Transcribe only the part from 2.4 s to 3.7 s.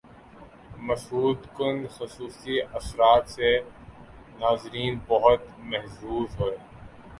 اثرات سے